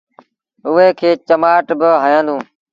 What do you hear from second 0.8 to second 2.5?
کي چمآٽ با هيآندونٚ۔